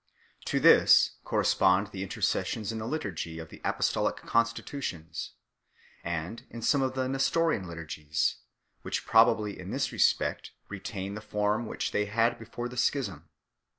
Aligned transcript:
To 0.45 0.59
this 0.59 1.17
correspond 1.23 1.91
the 1.91 2.01
intercessions 2.01 2.71
in 2.71 2.79
the 2.79 2.87
liturgy 2.87 3.37
of 3.37 3.49
the 3.49 3.61
Apostolic 3.63 4.17
Constitutions 4.17 5.33
1, 6.01 6.11
and 6.11 6.43
in 6.49 6.63
some 6.63 6.81
of 6.81 6.95
the 6.95 7.07
Nes 7.07 7.29
torian 7.29 7.67
liturgies 7.67 8.37
2, 8.77 8.79
which 8.81 9.05
probably 9.05 9.59
in 9.59 9.69
this 9.69 9.91
respect 9.91 10.53
retain 10.69 11.13
the 11.13 11.21
form 11.21 11.67
which 11.67 11.91
they 11.91 12.05
had 12.05 12.39
before 12.39 12.67
the 12.67 12.77
schism. 12.77 13.29